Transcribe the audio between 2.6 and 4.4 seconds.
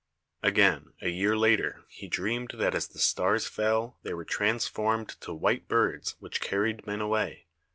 as the stars fell they were